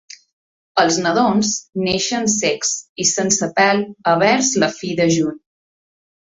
Els 0.83 0.95
nadons 1.07 1.51
neixen 1.87 2.25
cecs 2.37 2.71
i 3.05 3.07
sense 3.11 3.51
pèl 3.61 3.83
a 4.15 4.15
vers 4.25 4.51
la 4.65 4.71
fi 4.79 4.91
de 5.03 5.09
juny. 5.19 5.39